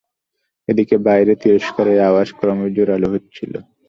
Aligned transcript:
এদিকে 0.67 0.95
বাইরে 1.07 1.33
তিরস্কারের 1.43 1.99
আওয়াজ 2.09 2.27
ক্রমে 2.37 2.67
জোরাল 2.75 3.03
হচ্ছিল। 3.13 3.53